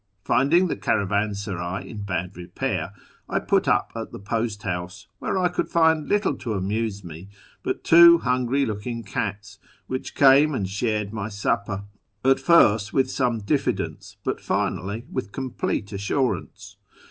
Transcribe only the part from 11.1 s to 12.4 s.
my supper, at